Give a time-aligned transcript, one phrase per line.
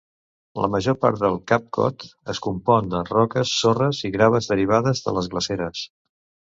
[0.61, 5.19] La major part del Cap Cod es compon de roques, sorres i graves derivades de
[5.21, 5.89] les glaceres.